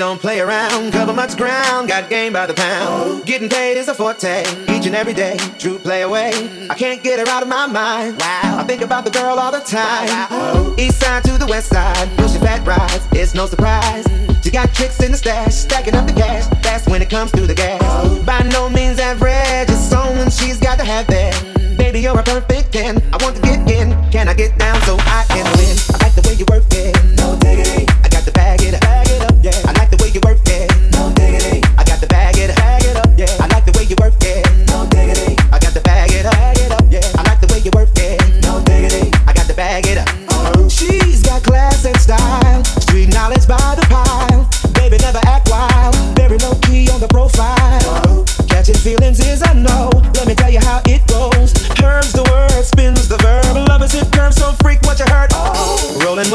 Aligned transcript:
don't 0.00 0.18
play 0.18 0.40
around. 0.40 0.92
Cover 0.92 1.12
much 1.12 1.36
ground, 1.36 1.86
got 1.86 2.08
game 2.08 2.32
by 2.32 2.46
the 2.46 2.54
pound. 2.54 3.26
Getting 3.26 3.50
paid 3.50 3.76
is 3.76 3.86
a 3.86 3.94
forte, 3.94 4.40
each 4.74 4.86
and 4.86 4.94
every 4.94 5.12
day. 5.12 5.36
True 5.58 5.78
play 5.78 6.00
away. 6.02 6.32
I 6.70 6.74
can't 6.74 7.02
get 7.02 7.20
her 7.20 7.28
out 7.30 7.42
of 7.42 7.50
my 7.50 7.66
mind. 7.66 8.18
Wow, 8.18 8.56
I 8.60 8.64
think 8.66 8.80
about 8.80 9.04
the 9.04 9.10
girl 9.10 9.38
all 9.38 9.52
the 9.52 9.60
time. 9.60 10.78
East 10.78 11.00
side 11.00 11.22
to 11.24 11.36
the 11.36 11.46
west 11.46 11.68
side, 11.68 12.08
pushing 12.16 12.40
fat 12.40 12.66
rides. 12.66 13.06
It's 13.12 13.34
no 13.34 13.44
surprise. 13.44 14.06
She 14.42 14.50
got 14.50 14.72
tricks 14.72 15.02
in 15.02 15.12
the 15.12 15.18
stash, 15.18 15.54
stacking 15.54 15.94
up 15.94 16.06
the 16.06 16.14
cash. 16.14 16.46
That's 16.62 16.86
when 16.86 17.02
it 17.02 17.10
comes 17.10 17.30
through 17.30 17.48
the 17.48 17.54
gas. 17.54 17.82
By 18.24 18.40
no 18.48 18.70
means 18.70 18.98
average, 18.98 19.68
it's 19.68 19.92
when 19.92 20.30
she's 20.30 20.58
got 20.58 20.78
to 20.78 20.84
have 20.84 21.08
that. 21.08 21.76
Baby, 21.76 22.00
you're 22.00 22.18
a 22.18 22.22
perfect 22.22 22.72
ten. 22.72 22.96
I 23.12 23.22
want 23.22 23.36
to 23.36 23.42
get 23.42 23.70
in. 23.70 23.90
Can 24.10 24.28
I 24.28 24.34
get 24.34 24.58
down 24.58 24.80
so 24.82 24.96
I 24.98 25.26
can 25.28 25.44
win? 25.58 25.76
I 25.92 25.98
like 26.02 26.14
the 26.14 26.22
way 26.26 26.36
you 26.36 26.46
work 26.48 26.64
it. 26.72 26.99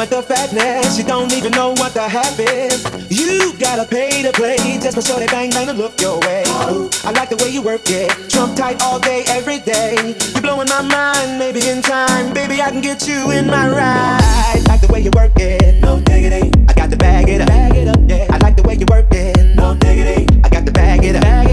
with 0.09 0.27
the 0.27 0.33
fatness. 0.33 0.97
You 0.97 1.03
don't 1.03 1.33
even 1.33 1.51
know 1.51 1.69
what 1.71 1.93
the 1.93 2.07
half 2.07 2.39
is. 2.39 2.85
You 3.09 3.53
gotta 3.57 3.85
pay 3.85 4.21
to 4.21 4.31
play 4.31 4.57
just 4.81 4.95
for 4.95 5.01
sure 5.01 5.19
they 5.19 5.27
bang 5.27 5.49
bang 5.49 5.67
to 5.67 5.73
look 5.73 5.99
your 5.99 6.19
way. 6.21 6.43
Ooh, 6.69 6.89
I 7.03 7.11
like 7.11 7.29
the 7.29 7.37
way 7.37 7.49
you 7.49 7.61
work 7.61 7.89
it. 7.89 8.11
Trump 8.29 8.55
tight 8.55 8.81
all 8.81 8.99
day, 8.99 9.23
every 9.27 9.59
day. 9.59 10.15
You're 10.33 10.41
blowing 10.41 10.69
my 10.69 10.81
mind, 10.81 11.39
maybe 11.39 11.67
in 11.67 11.81
time. 11.81 12.33
Baby, 12.33 12.61
I 12.61 12.69
can 12.69 12.81
get 12.81 13.07
you 13.07 13.31
in 13.31 13.47
my 13.47 13.67
ride. 13.67 14.63
Like 14.67 14.81
the 14.81 14.91
way 14.91 15.01
you 15.01 15.11
work 15.15 15.33
it. 15.37 15.81
No 15.81 15.99
diggity. 15.99 16.51
I 16.69 16.73
got 16.73 16.91
to 16.91 16.97
bag 16.97 17.29
it 17.29 17.41
up. 17.41 17.47
Bag 17.47 17.75
it 17.75 17.87
up 17.87 17.99
yeah. 18.07 18.27
I 18.29 18.37
like 18.37 18.55
the 18.55 18.63
way 18.63 18.75
you 18.75 18.85
work 18.89 19.07
it. 19.11 19.55
No 19.55 19.75
diggity. 19.75 20.27
I 20.43 20.49
got 20.49 20.65
to 20.65 20.71
bag 20.71 21.03
it 21.03 21.15
up. 21.15 21.21
Bag 21.23 21.44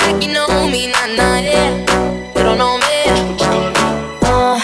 like 0.00 0.22
you 0.22 0.32
know 0.32 0.48
me, 0.68 0.90
nah 0.92 1.06
nah 1.06 1.38
yeah. 1.38 1.70
You 2.36 2.42
don't 2.42 2.58
know 2.58 2.78
me. 2.78 2.98
Uh, 4.22 4.60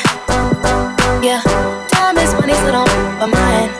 yeah, 1.22 1.40
time 1.88 2.18
is 2.18 2.32
money, 2.34 2.54
so 2.54 2.70
don't 2.72 2.90
mine. 3.30 3.70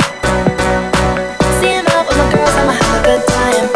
Seeing 1.60 1.86
out 1.92 2.06
with 2.08 2.18
my 2.18 2.26
girls, 2.32 2.54
I'ma 2.60 2.72
have 2.72 2.94
a 2.98 3.02
good 3.04 3.22
time. 3.28 3.66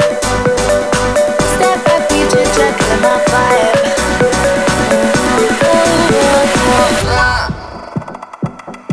Step 1.55 1.79
back, 1.85 2.03
vibe. 3.33 3.79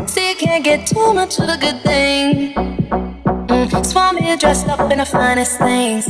See, 0.08 0.28
you 0.30 0.36
can't 0.36 0.64
get 0.64 0.86
too 0.86 1.12
much 1.14 1.38
of 1.38 1.48
a 1.48 1.56
good 1.56 1.80
thing. 1.82 2.54
Mm, 3.48 3.86
Swami 3.86 4.36
dressed 4.36 4.68
up 4.68 4.90
in 4.92 4.98
the 4.98 5.06
finest 5.06 5.58
things. 5.58 6.06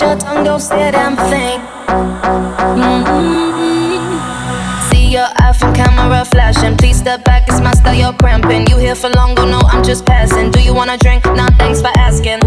Hold 0.00 0.10
your 0.10 0.20
tongue, 0.20 0.44
don't 0.44 0.60
say 0.60 0.88
a 0.88 0.92
damn 0.92 1.16
thing. 1.16 1.58
Mm-hmm. 2.78 3.98
See 4.90 5.10
your 5.10 5.26
iPhone 5.40 5.74
camera 5.74 6.24
flashing. 6.24 6.76
Please 6.76 6.98
step 6.98 7.24
back, 7.24 7.48
it's 7.48 7.60
my 7.60 7.72
style, 7.72 7.94
you're 7.94 8.12
cramping. 8.12 8.68
You 8.68 8.76
here 8.76 8.94
for 8.94 9.10
long, 9.10 9.36
oh 9.40 9.50
no, 9.50 9.58
I'm 9.58 9.82
just 9.82 10.06
passing. 10.06 10.52
Do 10.52 10.62
you 10.62 10.72
wanna 10.72 10.98
drink? 10.98 11.24
Nah, 11.24 11.48
thanks 11.58 11.80
for 11.80 11.90
asking. 11.98 12.38